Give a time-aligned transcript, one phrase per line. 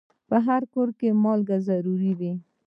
[0.29, 2.33] په هر کور کې مالګه ضرور وي.